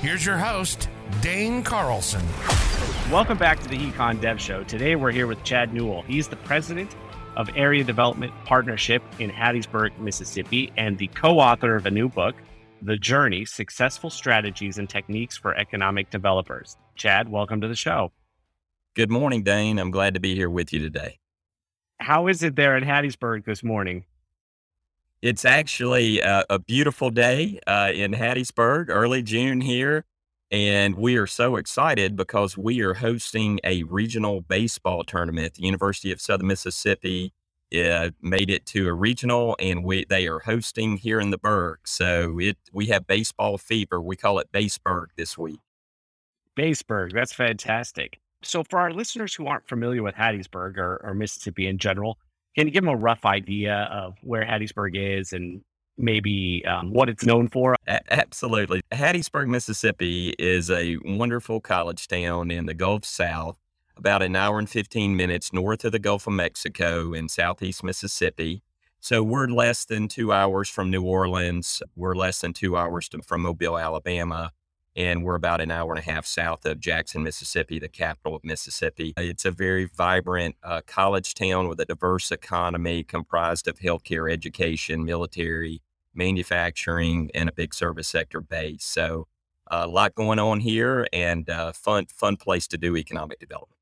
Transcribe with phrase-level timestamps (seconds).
[0.00, 0.90] Here's your host,
[1.22, 2.22] Dane Carlson.
[3.10, 4.62] Welcome back to the Econ Dev Show.
[4.62, 6.02] Today we're here with Chad Newell.
[6.02, 6.94] He's the president
[7.34, 12.36] of Area Development Partnership in Hattiesburg, Mississippi, and the co author of a new book,
[12.82, 16.76] The Journey Successful Strategies and Techniques for Economic Developers.
[16.94, 18.12] Chad, welcome to the show.
[18.94, 19.78] Good morning, Dane.
[19.78, 21.20] I'm glad to be here with you today.
[22.00, 24.04] How is it there in Hattiesburg this morning?
[25.26, 30.04] It's actually a, a beautiful day uh, in Hattiesburg, early June here.
[30.52, 35.54] And we are so excited because we are hosting a regional baseball tournament.
[35.54, 37.32] The University of Southern Mississippi
[37.76, 41.78] uh, made it to a regional, and we they are hosting here in the Burg.
[41.86, 44.00] So it we have baseball fever.
[44.00, 45.58] We call it Baseburg this week.
[46.56, 48.20] Baseburg, that's fantastic.
[48.42, 52.16] So for our listeners who aren't familiar with Hattiesburg or, or Mississippi in general,
[52.56, 55.60] can you give them a rough idea of where Hattiesburg is and
[55.98, 57.76] maybe um, what it's known for?
[57.86, 58.80] Absolutely.
[58.92, 63.58] Hattiesburg, Mississippi is a wonderful college town in the Gulf South,
[63.96, 68.62] about an hour and 15 minutes north of the Gulf of Mexico in southeast Mississippi.
[69.00, 71.82] So we're less than two hours from New Orleans.
[71.94, 74.52] We're less than two hours to, from Mobile, Alabama
[74.96, 78.44] and we're about an hour and a half south of Jackson, Mississippi, the capital of
[78.44, 79.12] Mississippi.
[79.18, 85.04] It's a very vibrant uh, college town with a diverse economy comprised of healthcare, education,
[85.04, 85.82] military,
[86.14, 88.84] manufacturing, and a big service sector base.
[88.84, 89.28] So
[89.70, 93.78] uh, a lot going on here, and uh, fun fun place to do economic development.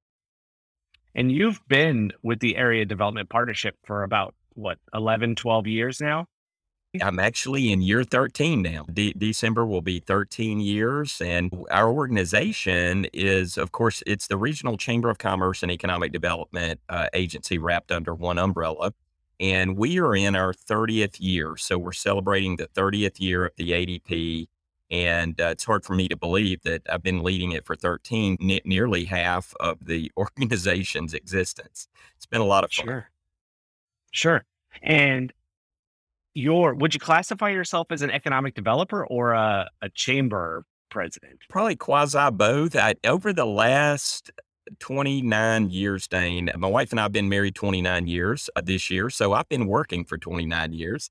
[1.14, 6.26] And you've been with the Area Development Partnership for about what 11, 12 years now.
[7.02, 8.84] I'm actually in year 13 now.
[8.92, 11.20] De- December will be 13 years.
[11.20, 16.80] And our organization is, of course, it's the Regional Chamber of Commerce and Economic Development
[16.88, 18.92] uh, Agency wrapped under one umbrella.
[19.40, 21.56] And we are in our 30th year.
[21.56, 24.46] So we're celebrating the 30th year of the ADP.
[24.90, 28.36] And uh, it's hard for me to believe that I've been leading it for 13,
[28.40, 31.88] ne- nearly half of the organization's existence.
[32.16, 32.86] It's been a lot of fun.
[32.86, 33.10] Sure.
[34.12, 34.44] Sure.
[34.82, 35.32] And
[36.34, 41.40] your would you classify yourself as an economic developer or a, a chamber president?
[41.48, 42.76] Probably quasi both.
[42.76, 44.30] I, over the last
[44.78, 49.10] 29 years, Dane, my wife and I have been married 29 years uh, this year.
[49.10, 51.10] So I've been working for 29 years.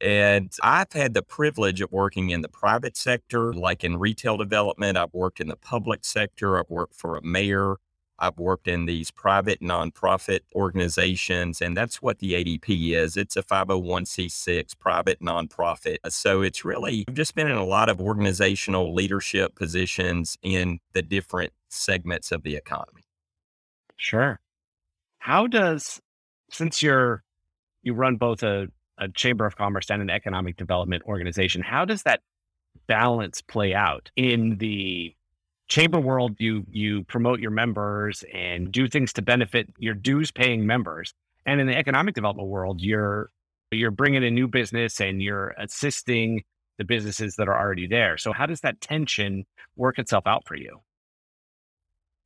[0.00, 4.98] And I've had the privilege of working in the private sector, like in retail development.
[4.98, 6.58] I've worked in the public sector.
[6.58, 7.76] I've worked for a mayor.
[8.18, 13.16] I've worked in these private nonprofit organizations, and that's what the ADP is.
[13.16, 15.98] It's a 501c6 private nonprofit.
[16.04, 20.80] Uh, so it's really I've just been in a lot of organizational leadership positions in
[20.92, 23.02] the different segments of the economy.
[23.96, 24.40] Sure.
[25.18, 26.00] How does
[26.50, 27.22] since you're
[27.82, 32.02] you run both a, a chamber of commerce and an economic development organization, how does
[32.04, 32.20] that
[32.86, 35.14] balance play out in the
[35.68, 40.66] chamber world you you promote your members and do things to benefit your dues paying
[40.66, 41.12] members.
[41.46, 43.30] And in the economic development world you're
[43.70, 46.44] you're bringing in new business and you're assisting
[46.78, 48.18] the businesses that are already there.
[48.18, 49.44] So how does that tension
[49.76, 50.80] work itself out for you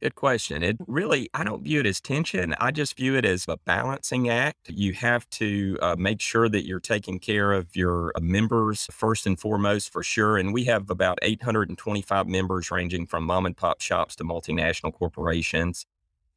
[0.00, 0.62] Good question.
[0.62, 2.54] It really, I don't view it as tension.
[2.60, 4.70] I just view it as a balancing act.
[4.70, 9.26] You have to uh, make sure that you're taking care of your uh, members first
[9.26, 10.38] and foremost, for sure.
[10.38, 15.84] And we have about 825 members, ranging from mom and pop shops to multinational corporations.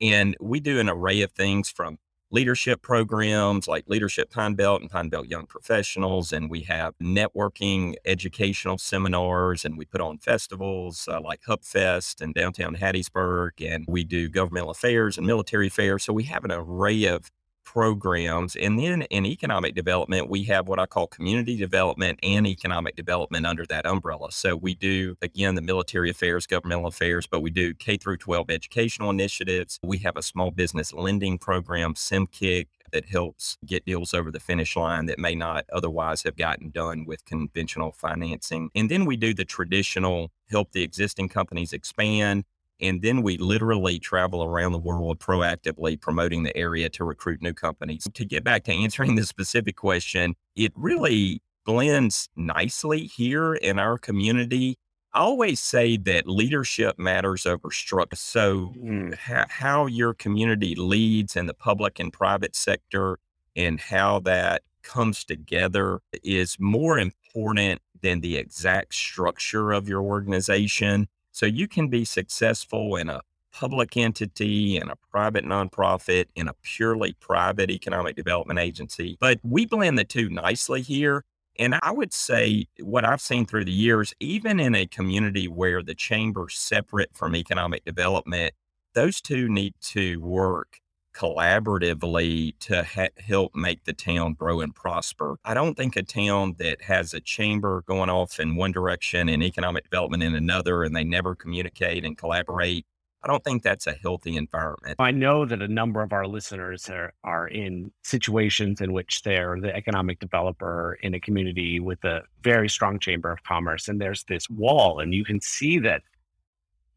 [0.02, 2.00] And we do an array of things from
[2.32, 6.32] leadership programs like Leadership Pine Belt and Pine Belt Young Professionals.
[6.32, 12.24] And we have networking educational seminars and we put on festivals uh, like Hub Fest
[12.34, 13.52] downtown Hattiesburg.
[13.62, 16.04] And we do governmental affairs and military affairs.
[16.04, 17.30] So we have an array of
[17.72, 18.58] programs.
[18.58, 23.46] And then in economic development, we have what I call community development and economic development
[23.46, 24.34] under that umbrella.
[24.34, 28.50] So we do, again, the military affairs, governmental affairs, but we do K through 12
[28.50, 29.80] educational initiatives.
[29.84, 34.76] We have a small business lending program, SimKick, that helps get deals over the finish
[34.76, 38.70] line that may not otherwise have gotten done with conventional financing.
[38.76, 42.44] And then we do the traditional help the existing companies expand
[42.82, 47.54] and then we literally travel around the world proactively promoting the area to recruit new
[47.54, 48.08] companies.
[48.14, 53.98] To get back to answering the specific question, it really blends nicely here in our
[53.98, 54.78] community
[55.14, 58.16] I always say that leadership matters over structure.
[58.16, 59.14] So, Mm.
[59.16, 63.20] ha- how your community leads in the public and private sector
[63.56, 71.08] and how that comes together is more important than the exact structure of your organization.
[71.32, 76.54] So, you can be successful in a public entity, in a private nonprofit, in a
[76.62, 79.18] purely private economic development agency.
[79.20, 81.24] But we blend the two nicely here.
[81.60, 85.84] And I would say what I've seen through the years, even in a community where
[85.84, 88.54] the chamber's separate from economic development,
[88.94, 90.81] those two need to work
[91.14, 95.38] collaboratively to ha- help make the town grow and prosper.
[95.44, 99.44] I don't think a town that has a chamber going off in one direction and
[99.44, 102.86] economic development in another, and they never communicate and collaborate.
[103.24, 104.96] I don't think that's a healthy environment.
[104.98, 109.60] I know that a number of our listeners are, are in situations in which they're
[109.62, 114.24] the economic developer in a community with a very strong chamber of commerce, and there's
[114.24, 116.02] this wall, and you can see that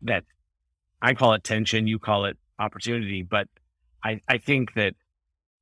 [0.00, 0.24] that
[1.02, 3.48] I call it tension, you call it opportunity, but
[4.04, 4.94] I, I think that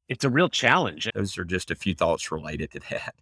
[0.09, 3.15] it's a real challenge, Those are just a few thoughts related to that.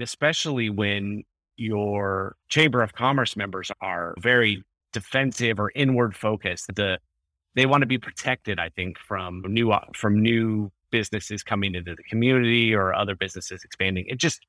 [0.00, 1.24] especially when
[1.56, 6.74] your chamber of commerce members are very defensive or inward focused.
[6.74, 6.98] The
[7.54, 11.94] they want to be protected, I think, from new uh, from new businesses coming into
[11.94, 14.06] the community or other businesses expanding.
[14.08, 14.40] It just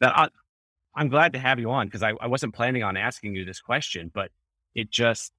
[0.00, 0.28] that I,
[0.94, 3.60] I'm glad to have you on because I, I wasn't planning on asking you this
[3.60, 4.30] question, but
[4.74, 5.32] it just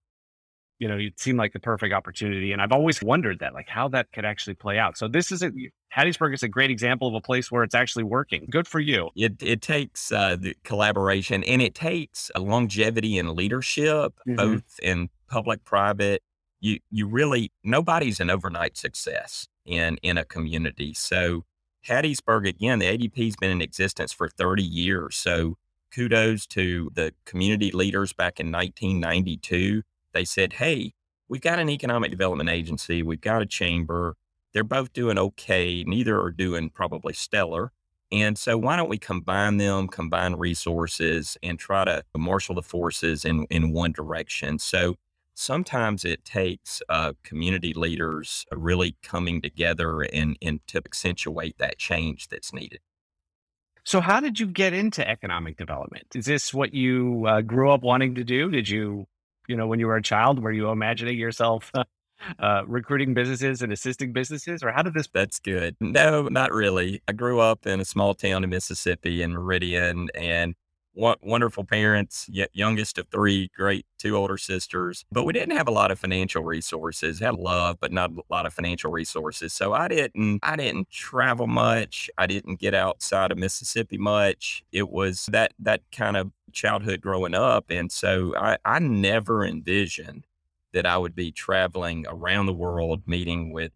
[0.79, 2.51] you know, it seemed like the perfect opportunity.
[2.51, 4.97] And I've always wondered that, like how that could actually play out.
[4.97, 5.51] So this is a
[5.95, 8.47] Hattiesburg is a great example of a place where it's actually working.
[8.49, 9.09] Good for you.
[9.15, 14.35] It it takes uh, the collaboration and it takes a longevity and leadership, Mhm.
[14.35, 16.21] both in public, private.
[16.59, 20.93] You you really nobody's an overnight success in in a community.
[20.93, 21.45] So
[21.87, 25.15] Hattiesburg again, the ADP's been in existence for 30 years.
[25.15, 25.57] So
[25.93, 29.83] kudos to the community leaders back in 1992.
[30.15, 30.93] They said, "Hey,
[31.29, 34.15] we've got an economic development agency, we've got a chamber.
[34.53, 35.83] They're both doing okay.
[35.85, 37.71] Neither are doing probably stellar."
[38.11, 43.25] And so, why don't we combine them, combine resources, and try to marshal the forces
[43.25, 44.57] in, in one direction?
[44.59, 44.95] So,
[45.35, 52.29] sometimes it takes uh, community leaders really coming together and, and to accentuate that change
[52.29, 52.79] that's needed.
[53.83, 56.07] So how did you get into economic development?
[56.15, 58.49] Is this what you uh, grew up wanting to do?
[58.49, 59.05] Did you,
[59.47, 61.71] you know, when you were a child, were you imagining yourself
[62.39, 65.07] uh, recruiting businesses and assisting businesses, or how did this?
[65.13, 65.75] That's good.
[65.79, 67.01] No, not really.
[67.07, 70.55] I grew up in a small town in Mississippi in Meridian and
[70.95, 75.05] wonderful parents, youngest of three, great two older sisters.
[75.11, 77.19] But we didn't have a lot of financial resources.
[77.19, 79.53] Had love, but not a lot of financial resources.
[79.53, 82.09] So I didn't I didn't travel much.
[82.17, 84.63] I didn't get outside of Mississippi much.
[84.71, 87.65] It was that that kind of childhood growing up.
[87.69, 90.25] And so I, I never envisioned
[90.73, 93.71] that I would be traveling around the world meeting with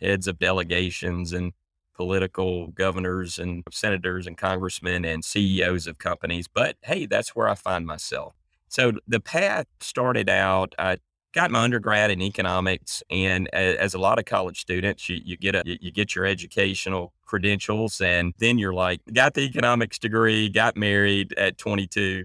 [0.00, 1.52] heads of delegations and
[1.94, 6.46] political governors and senators and congressmen and CEOs of companies.
[6.46, 8.34] But hey, that's where I find myself.
[8.68, 10.98] So the path started out, I
[11.38, 13.00] got my undergrad in economics.
[13.10, 17.12] And as a lot of college students, you, you get a, you get your educational
[17.26, 22.24] credentials and then you're like, got the economics degree, got married at 22.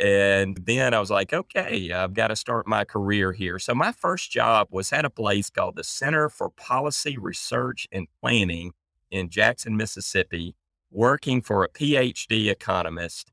[0.00, 3.60] And then I was like, okay, I've got to start my career here.
[3.60, 8.08] So my first job was at a place called the Center for Policy Research and
[8.20, 8.72] Planning
[9.08, 10.56] in Jackson, Mississippi,
[10.90, 13.30] working for a PhD economist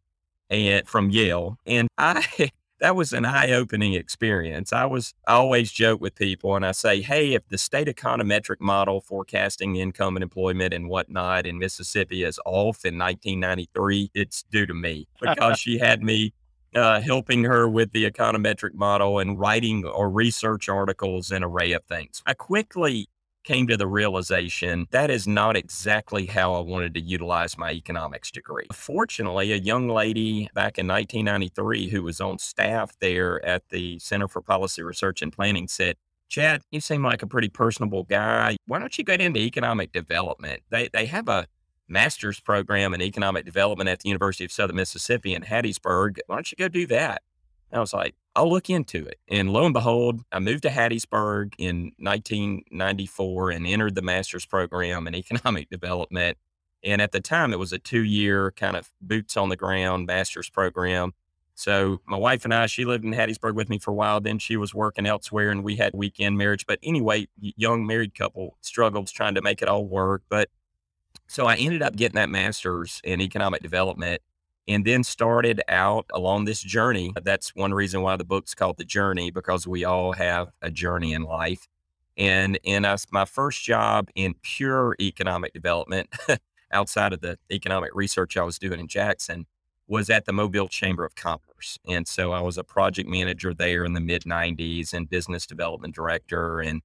[0.52, 1.58] and from Yale.
[1.66, 4.74] And I that was an eye-opening experience.
[4.74, 8.60] I was I always joke with people and I say, hey, if the state econometric
[8.60, 14.66] model forecasting income and employment and whatnot in Mississippi is off in 1993, it's due
[14.66, 16.34] to me because she had me
[16.76, 21.84] uh, helping her with the econometric model and writing or research articles, and array of
[21.86, 22.22] things.
[22.26, 23.08] I quickly
[23.46, 28.32] came to the realization that is not exactly how I wanted to utilize my economics
[28.32, 28.66] degree.
[28.74, 34.28] Fortunately, a young lady back in 1993 who was on staff there at the Center
[34.28, 35.96] for Policy Research and Planning said,
[36.28, 38.58] Chad, you seem like a pretty personable guy.
[38.66, 40.64] Why don't you get into economic development?
[40.72, 41.46] They, they have a
[41.88, 46.18] master's program in economic development at the University of Southern Mississippi in Hattiesburg.
[46.26, 47.22] Why don't you go do that?
[47.72, 49.20] And I was like, I'll look into it.
[49.30, 55.08] And lo and behold, I moved to Hattiesburg in 1994 and entered the master's program
[55.08, 56.38] in economic development.
[56.84, 60.06] And at the time, it was a two year kind of boots on the ground
[60.06, 61.14] master's program.
[61.56, 64.20] So my wife and I, she lived in Hattiesburg with me for a while.
[64.20, 66.66] Then she was working elsewhere and we had weekend marriage.
[66.68, 70.24] But anyway, young married couple struggles trying to make it all work.
[70.28, 70.50] But
[71.28, 74.22] so I ended up getting that master's in economic development
[74.68, 77.14] and then started out along this journey.
[77.24, 81.14] That's one reason why the book's called The Journey, because we all have a journey
[81.14, 81.68] in life.
[82.18, 86.10] And in us, my first job in pure economic development,
[86.72, 89.46] outside of the economic research I was doing in Jackson,
[89.88, 91.78] was at the Mobile Chamber of Commerce.
[91.88, 95.94] And so I was a project manager there in the mid 90s and business development
[95.94, 96.60] director.
[96.60, 96.82] And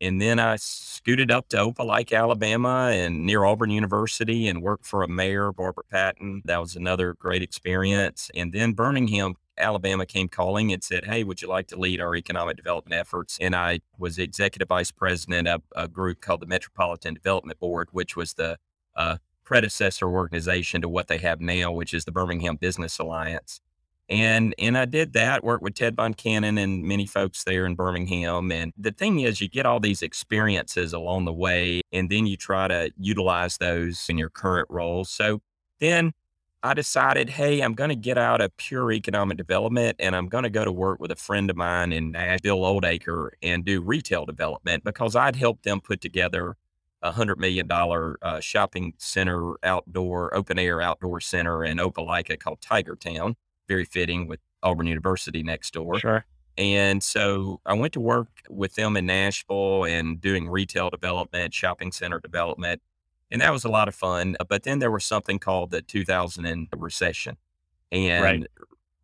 [0.00, 5.02] and then I scooted up to Opelika, Alabama, and near Auburn University, and worked for
[5.02, 6.42] a mayor, Barbara Patton.
[6.44, 8.30] That was another great experience.
[8.34, 12.14] And then Birmingham, Alabama came calling and said, Hey, would you like to lead our
[12.14, 13.38] economic development efforts?
[13.40, 18.14] And I was executive vice president of a group called the Metropolitan Development Board, which
[18.14, 18.58] was the
[18.94, 23.60] uh, predecessor organization to what they have now, which is the Birmingham Business Alliance.
[24.08, 27.74] And and I did that, worked with Ted Von Cannon and many folks there in
[27.74, 28.50] Birmingham.
[28.50, 32.36] And the thing is, you get all these experiences along the way, and then you
[32.36, 35.04] try to utilize those in your current role.
[35.04, 35.42] So
[35.80, 36.12] then
[36.62, 40.42] I decided, hey, I'm going to get out of pure economic development and I'm going
[40.42, 44.26] to go to work with a friend of mine in Nashville, Oldacre, and do retail
[44.26, 46.56] development because I'd helped them put together
[47.00, 52.60] a hundred million dollar uh, shopping center, outdoor, open air outdoor center in Opelika called
[52.60, 53.36] Tiger Town
[53.68, 55.98] very fitting with Auburn University next door.
[55.98, 56.24] Sure.
[56.56, 61.92] And so I went to work with them in Nashville and doing retail development, shopping
[61.92, 62.82] center development.
[63.30, 64.36] And that was a lot of fun.
[64.48, 67.36] But then there was something called the 2000 recession.
[67.92, 68.46] And right.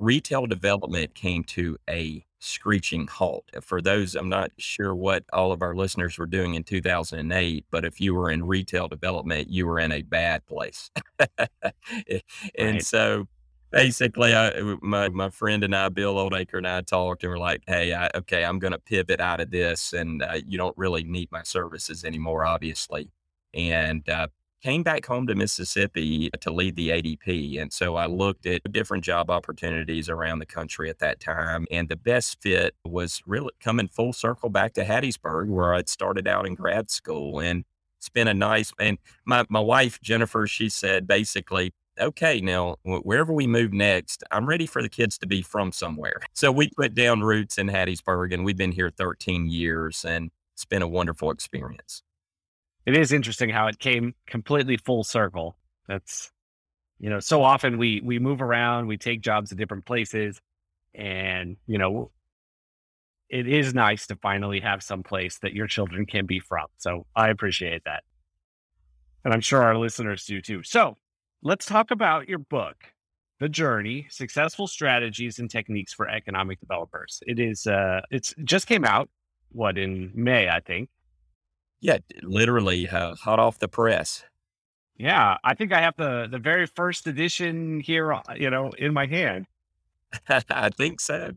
[0.01, 3.49] retail development came to a screeching halt.
[3.63, 7.85] For those, I'm not sure what all of our listeners were doing in 2008, but
[7.85, 10.91] if you were in retail development, you were in a bad place.
[11.39, 12.21] and
[12.59, 12.85] right.
[12.85, 13.29] so
[13.75, 17.63] basically, I, my my friend and I, Bill Oldacre and I talked, and we're like,
[17.67, 21.05] "Hey, I, okay, I'm going to pivot out of this, and uh, you don't really
[21.05, 23.11] need my services anymore, obviously."
[23.53, 24.29] And uh,
[24.63, 29.05] came back home to Mississippi to lead the ADP, and so I looked at different
[29.05, 33.89] job opportunities around the country at that time, and the best fit was really coming
[33.89, 37.65] full circle back to Hattiesburg, where I'd started out in grad school, and
[37.99, 38.73] it's been a nice.
[38.79, 44.47] And my my wife Jennifer, she said basically okay, now wherever we move next, I'm
[44.47, 46.21] ready for the kids to be from somewhere.
[46.37, 50.65] So we put down roots in Hattiesburg and we've been here 13 years and it's
[50.65, 52.03] been a wonderful experience.
[52.85, 55.57] It is interesting how it came completely full circle.
[55.87, 56.33] That's,
[56.99, 60.41] you know, so often we, we move around, we take jobs at different places
[60.93, 62.11] and, you know,
[63.31, 66.67] it is nice to finally have some place that your children can be from.
[66.77, 68.03] So I appreciate that.
[69.25, 70.63] And I'm sure our listeners do too.
[70.63, 70.99] So
[71.45, 72.77] let's talk about your book,
[73.39, 77.23] The Journey: Successful Strategies and Techniques for Economic Developers.
[77.27, 79.09] It is uh it's just came out
[79.53, 80.89] what in May, I think.
[81.81, 84.25] Yeah, literally uh, hot off the press.
[84.97, 88.93] Yeah, I think I have the the very first edition here, uh, you know, in
[88.93, 89.47] my hand.
[90.29, 91.33] I think so.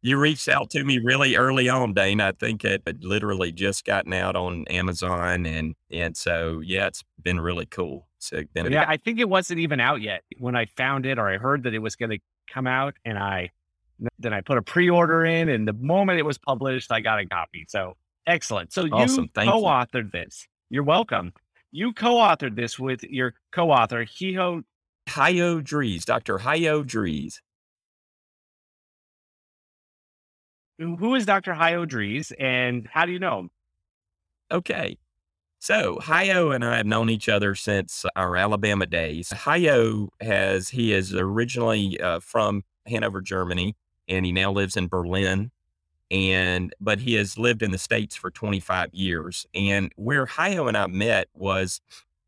[0.00, 2.20] You reached out to me really early on, Dane.
[2.20, 7.02] I think it had literally just gotten out on Amazon, and and so yeah, it's
[7.20, 8.07] been really cool.
[8.54, 11.62] Yeah, I think it wasn't even out yet when I found it, or I heard
[11.64, 12.18] that it was going to
[12.52, 13.50] come out, and I
[14.18, 17.26] then I put a pre-order in, and the moment it was published, I got a
[17.26, 17.66] copy.
[17.68, 17.96] So
[18.26, 18.72] excellent.
[18.72, 19.24] So awesome.
[19.24, 20.24] you Thank co-authored you.
[20.24, 20.46] this.
[20.70, 21.32] You're welcome.
[21.72, 24.62] You co-authored this with your co-author Hiho
[25.08, 26.38] Hayo Dries, Dr.
[26.38, 27.40] Hayo Dries.
[30.78, 31.52] who is Dr.
[31.54, 33.50] Hayo Dries and how do you know him?
[34.50, 34.96] Okay.
[35.60, 39.30] So Hayo and I have known each other since our Alabama days.
[39.30, 45.50] Hayo has, he is originally uh, from Hanover, Germany, and he now lives in Berlin.
[46.10, 49.46] And, but he has lived in the States for 25 years.
[49.54, 51.80] And where Hayo and I met was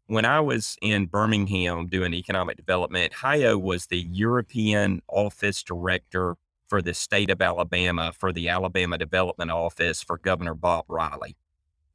[0.06, 3.12] when I was in Birmingham doing economic development.
[3.12, 6.36] Hayo was the European office director
[6.68, 11.36] for the state of Alabama for the Alabama Development Office for Governor Bob Riley.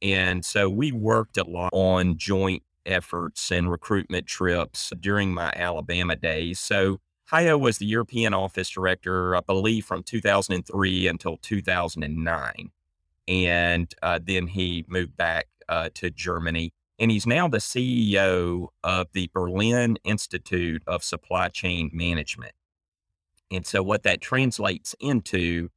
[0.02, 6.16] And so we worked a lot on joint efforts and recruitment trips during my Alabama
[6.16, 6.60] days.
[6.60, 7.00] So
[7.32, 12.72] Hayo was the European office director, I believe, from 2003 until 2009.
[13.28, 16.72] And uh, then he moved back uh, to Germany.
[17.00, 22.54] And he's now the CEO of the Berlin Institute of Supply Chain Management.
[23.52, 25.70] And so what that translates into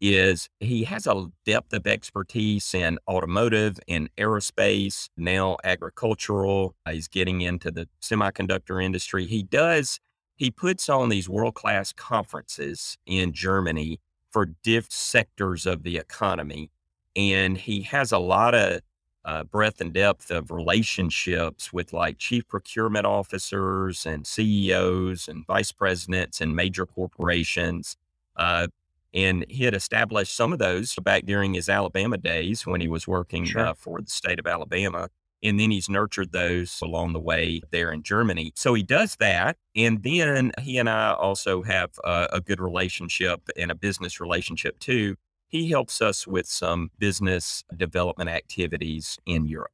[0.00, 6.74] is he has a depth of expertise in automotive and aerospace, now agricultural.
[6.88, 9.26] He's getting into the semiconductor industry.
[9.26, 10.00] He does,
[10.36, 16.70] he puts on these world class conferences in Germany for different sectors of the economy.
[17.16, 18.80] And he has a lot of
[19.24, 25.72] uh, breadth and depth of relationships with like chief procurement officers and CEOs and vice
[25.72, 27.96] presidents and major corporations.
[28.36, 28.66] Uh,
[29.14, 33.06] and he had established some of those back during his Alabama days when he was
[33.08, 33.66] working Sure.
[33.68, 35.08] uh, for the state of Alabama.
[35.42, 38.52] And then he's nurtured those along the way there in Germany.
[38.56, 39.56] So he does that.
[39.76, 44.78] And then he and I also have uh, a good relationship and a business relationship
[44.78, 45.16] too.
[45.46, 49.70] He helps us with some business development activities in Europe.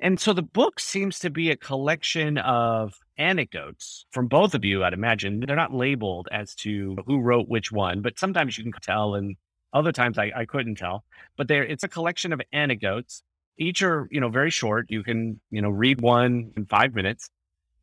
[0.00, 4.84] And so the book seems to be a collection of anecdotes from both of you,
[4.84, 5.40] I'd imagine.
[5.40, 9.36] They're not labeled as to who wrote which one, but sometimes you can tell, and
[9.72, 11.04] other times I, I couldn't tell.
[11.36, 13.22] But there, it's a collection of anecdotes.
[13.58, 14.86] Each are, you know, very short.
[14.90, 17.30] You can, you know, read one in five minutes,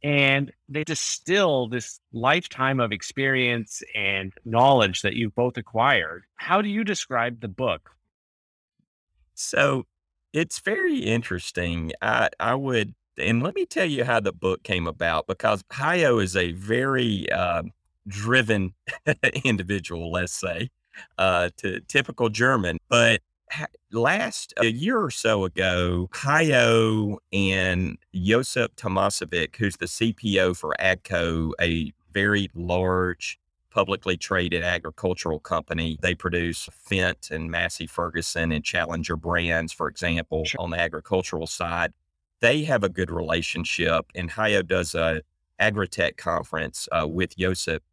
[0.03, 6.24] and they distill this lifetime of experience and knowledge that you've both acquired.
[6.36, 7.91] How do you describe the book?
[9.36, 9.86] So
[10.33, 11.91] it's very interesting.
[12.01, 16.21] I, I would, and let me tell you how the book came about because Hayo
[16.21, 17.63] is a very uh,
[18.07, 18.73] driven
[19.43, 20.69] individual, let's say,
[21.17, 22.77] uh, to typical German.
[22.89, 23.21] But
[23.91, 31.51] last a year or so ago, Hayo and Josip Tomasevic, who's the CPO for AGCO,
[31.61, 33.39] a very large
[33.71, 35.97] publicly traded agricultural company.
[36.01, 40.61] They produce Fendt and Massey Ferguson and Challenger brands, for example, Sure.
[40.61, 41.93] on the agricultural side.
[42.41, 45.22] They have a good relationship, and Hayo does a
[45.60, 47.84] agritech conference uh, with Josip,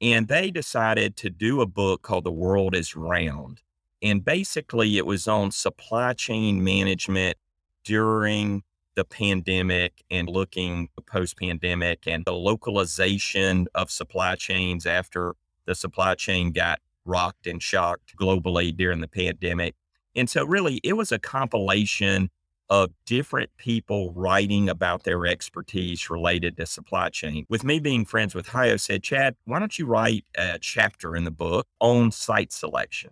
[0.00, 3.60] and they decided to do a book called "The World Is Round,"
[4.00, 7.36] and basically it was on supply chain management
[7.84, 8.62] during
[8.94, 15.34] the pandemic and looking post pandemic and the localization of supply chains after
[15.66, 19.74] the supply chain got rocked and shocked globally during the pandemic.
[20.16, 22.30] And so, really, it was a compilation
[22.70, 27.46] of different people writing about their expertise related to supply chain.
[27.48, 31.24] With me being friends with Hayo, said, Chad, why don't you write a chapter in
[31.24, 33.10] the book on site selection?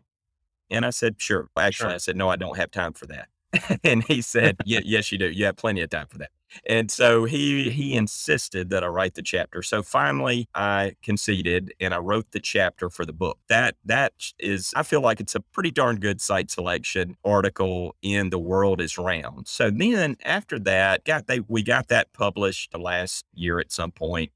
[0.70, 1.48] And I said, sure.
[1.56, 1.94] Actually, Sure.
[1.94, 3.28] I said, no, I don't have time for that.
[3.84, 5.30] and he said, yeah, yes, you do.
[5.30, 6.30] You have plenty of time for that.
[6.66, 9.62] And so he he insisted that I write the chapter.
[9.62, 13.38] So finally I conceded and I wrote the chapter for the book.
[13.48, 18.30] That that is I feel like it's a pretty darn good site selection article in
[18.30, 19.48] The World is Round.
[19.48, 24.30] So then after that, got they we got that published last year at some point.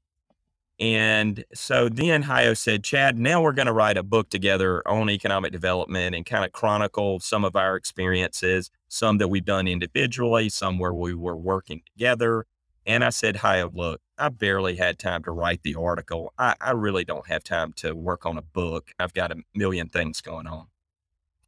[0.81, 5.11] And so then Hayo said, Chad, now we're going to write a book together on
[5.11, 10.49] economic development and kind of chronicle some of our experiences, some that we've done individually,
[10.49, 12.47] some where we were working together.
[12.87, 16.33] And I said, Hayo, look, I barely had time to write the article.
[16.39, 18.91] I, I really don't have time to work on a book.
[18.97, 20.65] I've got a million things going on.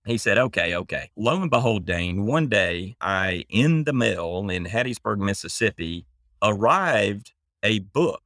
[0.05, 1.09] He said, okay, okay.
[1.15, 6.05] Lo and behold, Dane, one day I, in the mill in Hattiesburg, Mississippi,
[6.43, 7.31] arrived
[7.63, 8.22] a book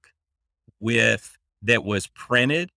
[0.80, 2.72] with that was printed,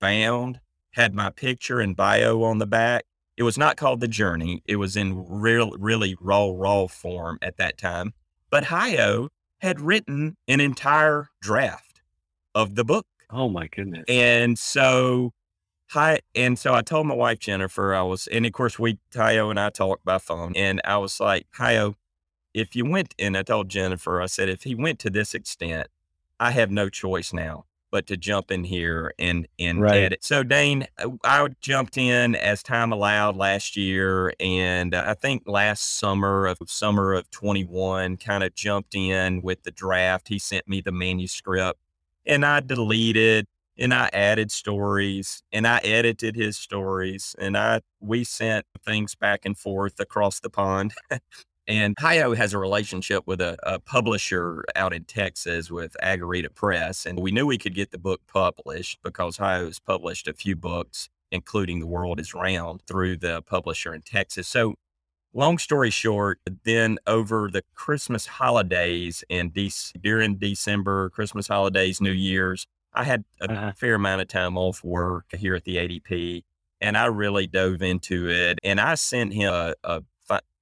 [0.00, 0.60] bound,
[0.92, 3.04] had my picture and bio on the back.
[3.36, 4.62] It was not called The Journey.
[4.66, 8.12] It was in real, really raw, raw form at that time.
[8.50, 9.28] But Hayo
[9.58, 12.02] had written an entire draft
[12.54, 13.06] of the book.
[13.30, 14.04] Oh my goodness.
[14.08, 15.32] And so,
[15.90, 19.48] hi, and so I told my wife Jennifer, I was, and of course we Hayo
[19.48, 21.94] and I talked by phone, and I was like, Hayo,
[22.52, 25.88] if you went, and I told Jennifer, I said, if he went to this extent,
[26.42, 30.04] I have no choice now but to jump in here and and Right.
[30.04, 30.24] edit.
[30.24, 35.44] So Dane, uh, I jumped in as time allowed last year, and uh, I think
[35.46, 40.28] last summer of summer of twenty one, kind of jumped in with the draft.
[40.28, 41.78] He sent me the manuscript,
[42.26, 43.46] and I deleted
[43.78, 49.46] and I added stories and I edited his stories and I we sent things back
[49.46, 50.92] and forth across the pond.
[51.68, 57.06] and Hayo has a relationship with a, a publisher out in Texas with Agarita Press.
[57.06, 60.56] And we knew we could get the book published because Hayo has published a few
[60.56, 64.48] books, including The World is Round, through the publisher in Texas.
[64.48, 64.74] So
[65.32, 72.10] long story short, then over the Christmas holidays and Dec- during December, Christmas holidays, New
[72.12, 73.72] Year's, I had a Uh-huh.
[73.76, 76.42] fair amount of time off work here at the ADP,
[76.80, 78.58] and I really dove into it.
[78.62, 80.02] And I sent him a, a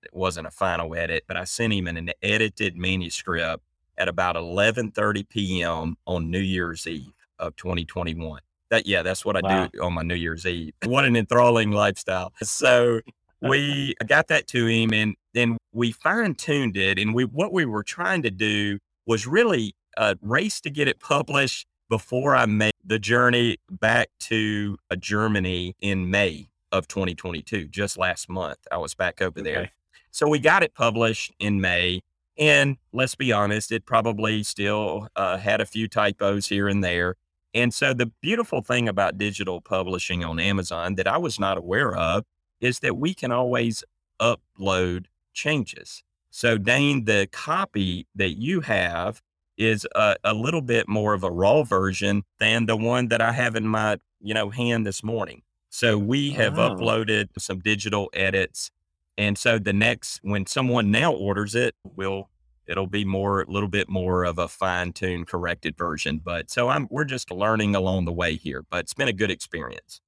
[0.02, 3.62] it wasn't a final edit, but I sent him an edited manuscript
[3.98, 5.96] at about 11:30 p.m.
[6.06, 8.40] on New Year's Eve of 2021.
[8.70, 9.68] That yeah, that's what I Wow.
[9.72, 10.72] do on my New Year's Eve.
[10.86, 12.32] What an enthralling lifestyle.
[12.42, 13.00] So
[13.42, 17.64] we got that to him and then we fine tuned it and we what we
[17.64, 22.74] were trying to do was really uh, race to get it published before I made
[22.84, 28.94] the journey back to uh, Germany in May of 2022 just last month I was
[28.94, 29.70] back over there Okay.
[30.10, 32.00] So we got it published in May.
[32.38, 37.16] And let's be honest, it probably still uh, had a few typos here and there.
[37.52, 41.94] And so the beautiful thing about digital publishing on Amazon that I was not aware
[41.94, 42.24] of
[42.60, 43.82] is that we can always
[44.20, 46.02] upload changes.
[46.30, 49.20] So, Dane, the copy that you have
[49.58, 53.32] is a, a, little bit more of a raw version than the one that I
[53.32, 55.42] have in my, you know, hand this morning.
[55.70, 56.70] So we have oh.
[56.70, 58.70] uploaded some digital edits.
[59.18, 62.30] And so the next when someone now orders it, will
[62.66, 66.20] it'll be more a little bit more of a fine-tuned corrected version.
[66.24, 69.30] But so I'm we're just learning along the way here, but it's been a good
[69.30, 70.00] experience.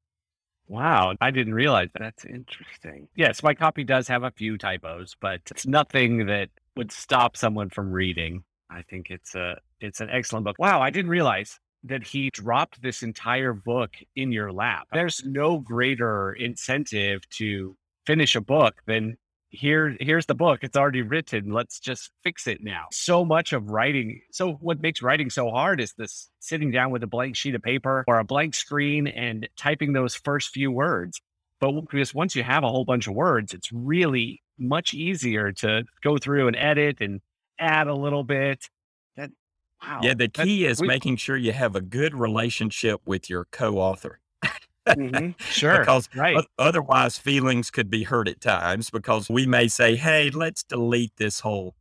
[0.68, 2.00] Wow, I didn't realize that.
[2.00, 3.08] That's interesting.
[3.16, 7.68] Yes, my copy does have a few typos, but it's nothing that would stop someone
[7.68, 8.44] from reading.
[8.70, 10.56] I think it's a it's an excellent book.
[10.58, 14.86] Wow, I didn't realize that he dropped this entire book in your lap.
[14.92, 19.16] There's no greater incentive to finish a book then
[19.52, 22.86] here here's the book it's already written let's just fix it now.
[22.90, 27.02] So much of writing so what makes writing so hard is this sitting down with
[27.02, 31.20] a blank sheet of paper or a blank screen and typing those first few words.
[31.60, 35.84] But because once you have a whole bunch of words it's really much easier to
[36.02, 37.20] go through and edit and
[37.58, 38.70] add a little bit.
[39.16, 39.30] That
[39.82, 43.44] wow yeah the key is we, making sure you have a good relationship with your
[43.52, 44.21] co-author
[44.88, 45.30] mm-hmm.
[45.50, 45.80] Sure.
[45.80, 46.44] because right.
[46.58, 51.40] otherwise feelings could be hurt at times because we may say, Hey, let's delete this
[51.40, 51.74] whole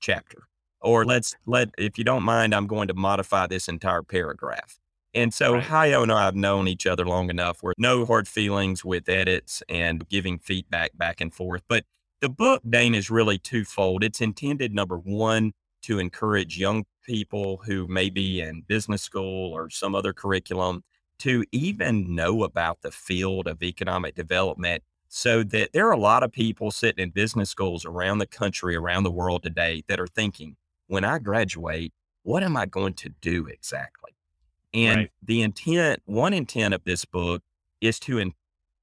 [0.00, 0.44] chapter
[0.80, 4.78] or let's let, if you don't mind, I'm going to modify this entire paragraph.
[5.14, 5.64] And so right.
[5.64, 9.62] Hayo and I have known each other long enough where no hard feelings with edits
[9.68, 11.62] and giving feedback back and forth.
[11.68, 11.84] But
[12.20, 14.04] the book, Dane, is really twofold.
[14.04, 19.70] It's intended, number one, to encourage young people who may be in business school or
[19.70, 20.82] some other curriculum
[21.18, 26.22] to even know about the field of economic development so that there are a lot
[26.22, 30.06] of people sitting in business schools around the country, around the world today that are
[30.06, 30.56] thinking,
[30.88, 34.12] when I graduate, what am I going to do exactly?
[34.74, 35.10] And right.
[35.22, 37.42] the intent, one intent of this book
[37.80, 38.34] is to in,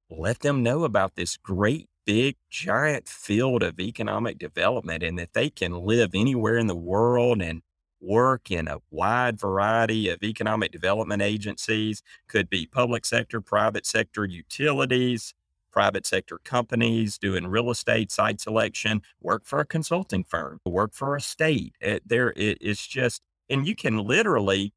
[0.09, 5.49] let them know about this great, big, giant field of economic development and that they
[5.49, 7.61] can live anywhere in the world and
[8.03, 14.25] work in a wide variety of economic development agencies, could be public sector, private sector
[14.25, 15.33] utilities,
[15.71, 21.15] private sector companies doing real estate site selection, work for a consulting firm, work for
[21.15, 21.75] a state.
[21.81, 24.73] It, eh, there, it, it's just, and you can literally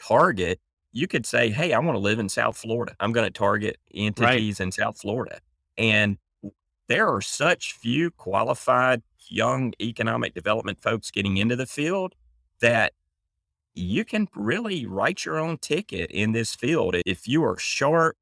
[0.00, 0.60] target.
[0.90, 2.94] You could say, "Hey, I want to live in South Florida.
[3.00, 4.66] I'm going to target entities right.
[4.66, 5.40] in South Florida,"
[5.78, 6.18] and
[6.88, 12.14] there are such few qualified young economic development folks getting into the field
[12.62, 12.94] that
[13.74, 16.96] you can really write your own ticket in this field.
[17.04, 18.16] If you are sharp,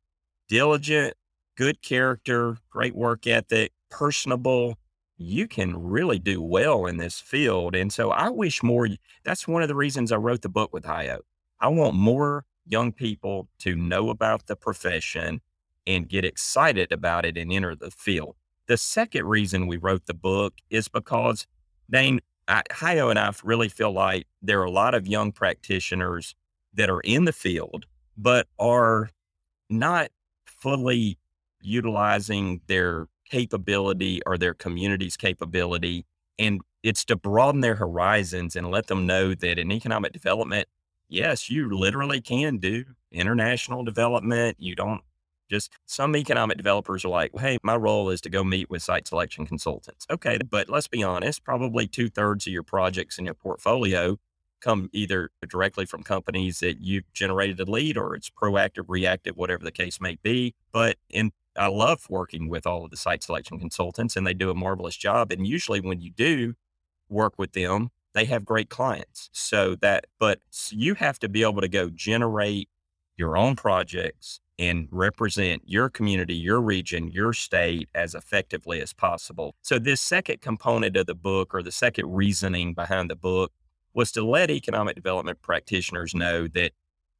[0.49, 1.15] diligent,
[1.57, 4.77] good character, great work ethic, personable,
[5.17, 7.77] you can really do well in this field.
[7.77, 8.89] And so I wish more,
[9.25, 11.19] that's one of the reasons I wrote the book with Hayo.
[11.61, 15.43] I want more young people to know about the profession
[15.87, 18.37] and get excited about it and enter the field.
[18.67, 21.47] The second reason we wrote the book is because,
[21.91, 22.21] Dane,
[22.51, 26.35] I, and I really feel like there are a lot of young practitioners
[26.75, 27.87] that are in the field,
[28.17, 29.11] but are
[29.69, 30.11] not
[30.45, 31.19] fully
[31.63, 36.05] utilizing their capability or their community's capability.
[36.39, 40.67] And it's to broaden their horizons and let them know that in economic development,
[41.09, 44.57] yes, you literally can do international development.
[44.59, 45.03] You don't
[45.51, 49.09] just some economic developers are like, hey, my role is to go meet with site
[49.09, 50.07] selection consultants.
[50.11, 54.19] Okay, but let's be honest, probably two thirds of your projects in your portfolio
[54.61, 59.65] come either directly from companies that you've generated a lead or it's proactive, reactive, whatever
[59.65, 60.55] the case may be.
[60.71, 64.51] But in I love working with all of the site selection consultants and they do
[64.51, 65.33] a marvelous job.
[65.33, 66.55] And usually when you do
[67.09, 69.31] work with them, they have great clients.
[69.33, 72.69] So that, but you have to be able to go generate
[73.17, 79.55] your own projects and represent your community, your region, your state as effectively as possible.
[79.63, 83.53] So, this second component of the book, or the second reasoning behind the book,
[83.95, 86.73] was to let economic development practitioners know that,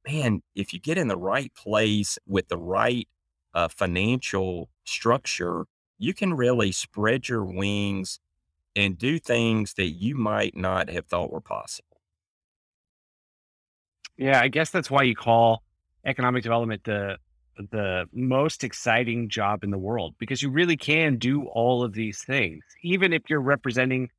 [0.07, 3.09] man, if you get in the right place with the right
[3.55, 5.65] uh, financial structure,
[5.99, 8.21] you can really spread your wings
[8.77, 12.03] and do things that you might not have thought were possible.
[14.19, 15.63] Yeah, I guess that's why you call
[16.05, 17.17] economic development the
[17.71, 22.23] the most exciting job in the world because you really can do all of these
[22.23, 24.11] things, even if you're representing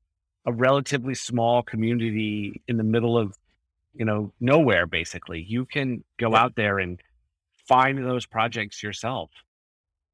[0.45, 3.36] a relatively small community in the middle of,
[3.93, 5.45] you know, nowhere, basically.
[5.47, 6.99] You can go out there and
[7.67, 9.30] find those projects yourself.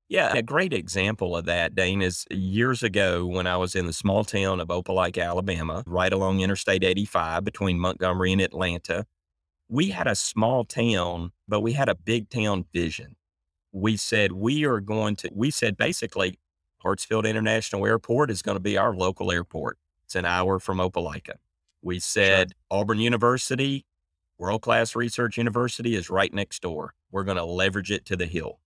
[0.10, 3.94] Yeah, a great example of that, Dane, is years ago when I was in the
[3.94, 9.06] small town of Opelika, Alabama, right along Interstate 85 between Montgomery and Atlanta.
[9.68, 13.16] We had a small town, but we had a big town vision.
[13.72, 16.40] We said, we are going to, we said basically,
[16.84, 19.78] Hartsfield International Airport is going to be our local airport.
[20.06, 21.36] It's an hour from Opelika.
[21.82, 22.80] We said, sure.
[22.80, 23.86] Auburn University,
[24.38, 26.94] world class research university, is right next door.
[27.12, 28.60] We're going to leverage it to the hill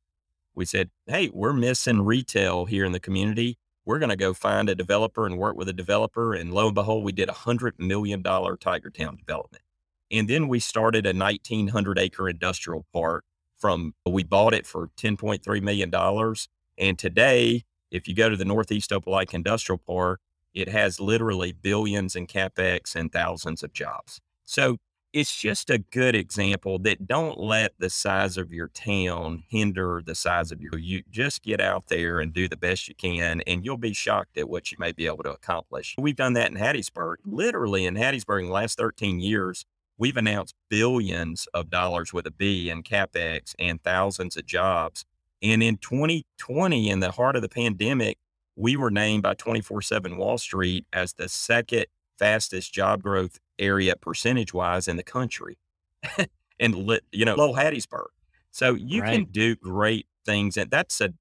[0.55, 3.57] we said, Hey, we're missing retail here in the community.
[3.85, 6.33] We're going to go find a developer and work with a developer.
[6.33, 9.63] And lo and behold, we did a $100 million Tiger Town development.
[10.11, 13.23] And then we started a 1,900 acre industrial park
[13.57, 16.35] from, we bought it for $10.3 million.
[16.77, 20.19] And today, if you go to the Northeast Opelika Industrial Park,
[20.53, 24.19] it has literally billions in capex and thousands of jobs.
[24.43, 24.77] So
[25.13, 30.15] it's just a good example that don't let the size of your town hinder the
[30.15, 33.65] size of your you just get out there and do the best you can and
[33.65, 36.57] you'll be shocked at what you may be able to accomplish we've done that in
[36.57, 39.65] hattiesburg literally in hattiesburg in the last 13 years
[40.01, 45.05] we've announced billions of dollars with a b in capex and thousands of jobs
[45.43, 48.17] and in 2020 in the heart of the pandemic
[48.55, 51.85] we were named by 24-7 wall street as the second
[52.17, 55.59] fastest job growth area percentage wise in the country
[56.59, 56.75] and
[57.11, 58.07] you know low hattiesburg
[58.49, 59.13] so you right.
[59.13, 61.13] can do great things and that's a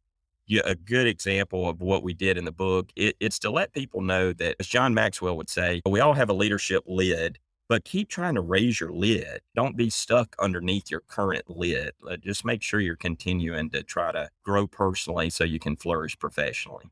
[0.65, 4.01] a good example of what we did in the book it, it's to let people
[4.01, 7.39] know that as john maxwell would say we all have a leadership lid
[7.71, 12.17] but keep trying to raise your lid don't be stuck underneath your current lid uh,
[12.19, 16.91] just make sure you're continuing to try to grow personally so you can flourish professionally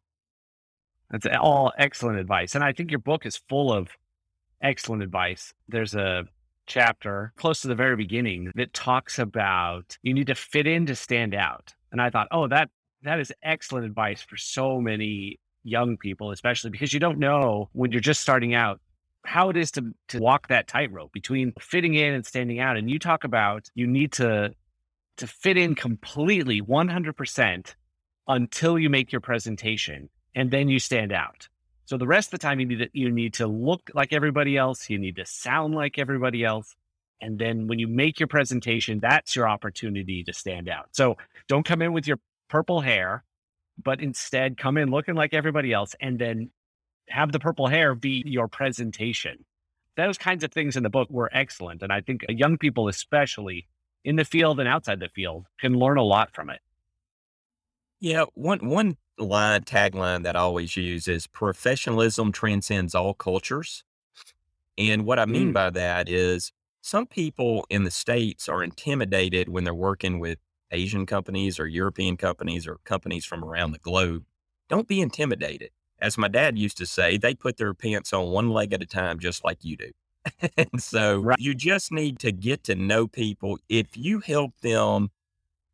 [1.11, 2.55] that's all excellent advice.
[2.55, 3.89] And I think your book is full of
[4.63, 5.55] excellent advice.
[5.69, 6.25] There's a
[6.67, 10.95] chapter close to the very beginning that talks about you need to fit in to
[10.95, 11.75] stand out.
[11.93, 12.69] And I thought, oh, that
[13.03, 17.91] that is excellent advice for so many young people, especially because you don't know when
[17.91, 18.81] you're just starting out
[19.25, 22.77] how it is to to walk that tightrope between fitting in and standing out.
[22.77, 24.55] And you talk about you need to
[25.19, 27.75] to fit in completely 100%
[28.29, 31.49] until you make your presentation and then you stand out.
[31.87, 34.57] So the rest of the time you need to, you need to look like everybody
[34.57, 36.77] else, you need to sound like everybody else,
[37.21, 40.89] and then when you make your presentation, that's your opportunity to stand out.
[40.93, 41.17] So
[41.49, 43.25] don't come in with your purple hair,
[43.83, 46.51] but instead come in looking like everybody else and then
[47.11, 49.45] have the purple hair be your presentation.
[49.97, 51.83] Those kinds of things in the book were excellent.
[51.83, 53.67] And I think young people, especially
[54.05, 56.61] in the field and outside the field, can learn a lot from it.
[58.01, 63.83] Yeah, one one line tagline that I always use is professionalism transcends all cultures.
[64.77, 65.55] And what I mean mm.
[65.55, 70.39] by that is some people in the States are intimidated when they're working with
[70.71, 74.25] Asian companies or European companies or companies from around the globe.
[74.69, 75.71] Don't be intimidated.
[76.01, 78.87] As my dad used to say, they put their pants on one leg at a
[78.87, 79.91] time, just like you do.
[80.57, 81.39] and so right.
[81.39, 83.59] you just need to get to know people.
[83.69, 85.11] If you help them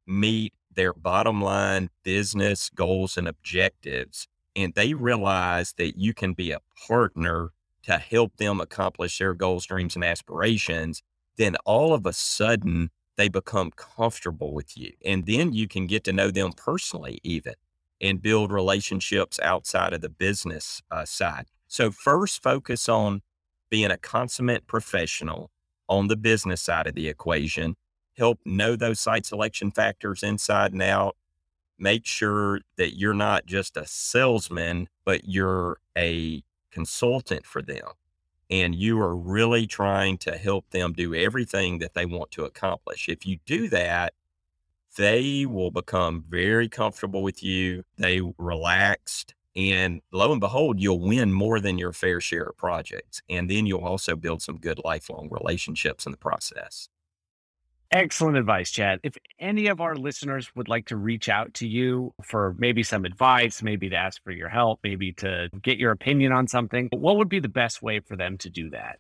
[0.06, 6.52] meet their bottom line business goals and objectives, and they realize that you can be
[6.52, 7.50] a partner
[7.82, 11.02] to help them accomplish their goals, dreams, and aspirations,
[11.36, 14.92] then all of a sudden they become comfortable with you.
[15.04, 17.54] And then you can get to know them personally, even
[18.04, 21.46] and build relationships outside of the business uh, side.
[21.66, 23.22] So, first, focus on
[23.70, 25.50] being a consummate professional
[25.88, 27.76] on the business side of the equation
[28.16, 31.16] help know those site selection factors inside and out.
[31.78, 37.86] Make sure that you're not just a salesman, but you're a consultant for them.
[38.50, 43.08] And you are really trying to help them do everything that they want to accomplish.
[43.08, 44.12] If you do that,
[44.96, 47.84] they will become very comfortable with you.
[47.96, 49.34] They relaxed.
[49.56, 53.22] And lo and behold, you'll win more than your fair share of projects.
[53.30, 56.88] And then you'll also build some good lifelong relationships in the process.
[57.92, 58.98] Excellent advice, Chad.
[59.04, 63.04] If any of our listeners would like to reach out to you for maybe some
[63.04, 67.18] advice, maybe to ask for your help, maybe to get your opinion on something, what
[67.18, 68.98] would be the best way for them to do that?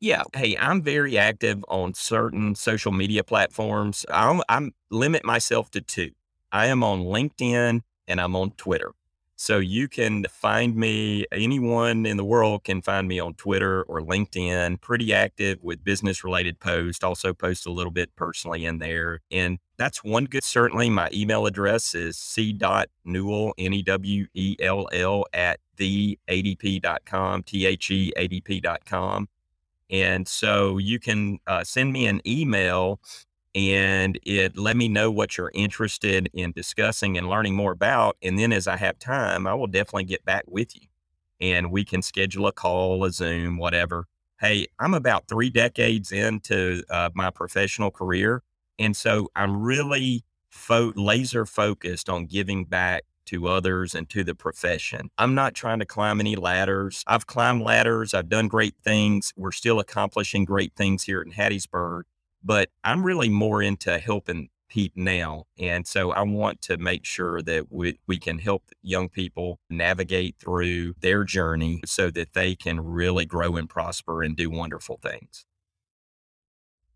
[0.00, 0.24] Yeah.
[0.34, 4.04] Hey, I'm very active on certain social media platforms.
[4.10, 6.10] I'm, I'm limit myself to two.
[6.52, 8.92] I am on LinkedIn and I'm on Twitter.
[9.38, 14.00] So you can find me, anyone in the world can find me on Twitter or
[14.00, 19.20] LinkedIn, pretty active with business related posts, also post a little bit personally in there.
[19.30, 20.88] And that's one good, certainly.
[20.88, 27.90] My email address is c.newell, N E W E L L, at theadp.com, T H
[27.90, 29.28] E A D P.com.
[29.90, 33.00] And so you can uh, send me an email
[33.54, 38.16] and it let me know what you're interested in discussing and learning more about.
[38.22, 40.88] And then as I have time, I will definitely get back with you
[41.40, 44.06] and we can schedule a call, a Zoom, whatever.
[44.40, 48.42] Hey, I'm about three decades into uh, my professional career.
[48.78, 54.34] And so I'm really fo- laser focused on giving back to others and to the
[54.34, 55.10] profession.
[55.18, 57.04] I'm not trying to climb any ladders.
[57.06, 59.32] I've climbed ladders, I've done great things.
[59.36, 62.02] We're still accomplishing great things here in Hattiesburg,
[62.42, 65.44] but I'm really more into helping people now.
[65.58, 70.36] And so I want to make sure that we, we can help young people navigate
[70.38, 75.46] through their journey so that they can really grow and prosper and do wonderful things.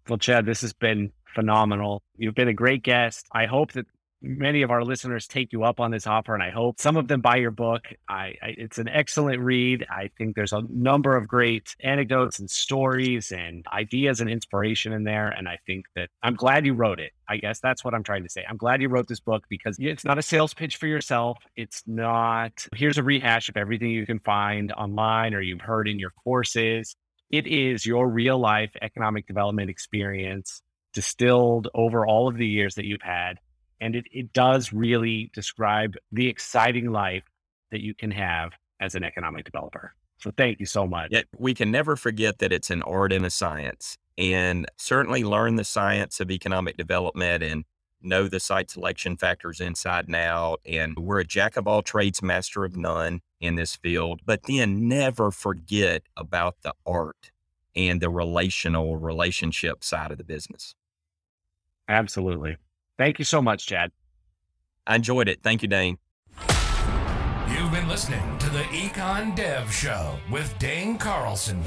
[0.08, 2.02] Well, Chad, this has been phenomenal.
[2.16, 3.26] You've been a great guest.
[3.32, 3.86] I hope that
[4.22, 7.08] many of our listeners take you up on this offer, and I hope some of
[7.08, 7.82] them buy your book.
[8.08, 9.86] I, I, it's an excellent read.
[9.90, 15.04] I think there's a number of great anecdotes and stories and ideas and inspiration in
[15.04, 15.28] there.
[15.28, 17.12] And I think that I'm glad you wrote it.
[17.28, 18.44] I guess that's what I'm trying to say.
[18.48, 21.38] I'm glad you wrote this book because it's not a sales pitch for yourself.
[21.56, 25.98] It's not here's a rehash of everything you can find online or you've heard in
[25.98, 26.96] your courses.
[27.30, 32.84] It is your real life economic development experience distilled over all of the years that
[32.84, 33.38] you've had
[33.80, 37.24] and it, it does really describe the exciting life
[37.70, 39.94] that you can have as an economic developer.
[40.18, 41.10] So thank you so much.
[41.10, 45.56] Yet we can never forget that it's an art and a science, and certainly learn
[45.56, 47.64] the science of economic development and
[48.02, 50.60] know the site selection factors inside and out.
[50.66, 54.20] And we're a jack of all trades, master of none in this field.
[54.24, 57.30] But then never forget about the art
[57.74, 60.74] and the relational relationship side of the business.
[61.88, 62.56] Absolutely.
[63.00, 63.92] Thank you so much, Chad.
[64.86, 65.40] I enjoyed it.
[65.42, 65.96] Thank you, Dane.
[67.48, 71.60] You've been listening to the Econ Dev Show with Dane Carlson.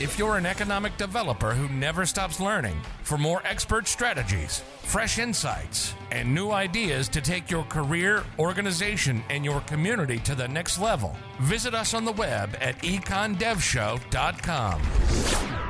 [0.00, 5.94] If you're an economic developer who never stops learning, for more expert strategies, fresh insights,
[6.10, 11.16] and new ideas to take your career, organization, and your community to the next level,
[11.40, 15.65] visit us on the web at econdevshow.com.